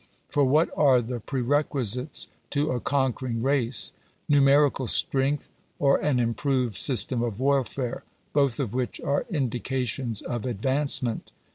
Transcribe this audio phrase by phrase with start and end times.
[0.29, 3.93] For what are the pre requisites to a conquering race?
[4.27, 8.03] Numerical strength, or an improved system of warfare;
[8.33, 11.31] both of which are indications of advancement.